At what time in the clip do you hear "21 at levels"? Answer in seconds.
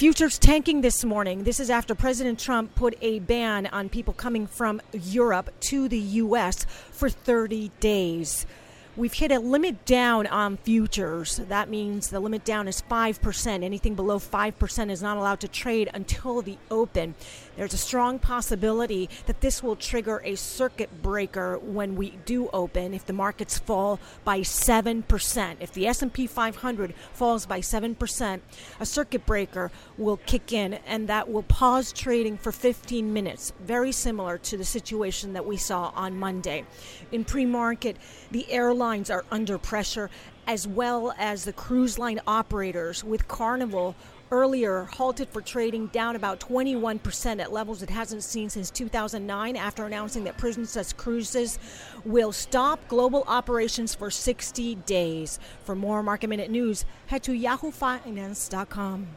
46.40-47.82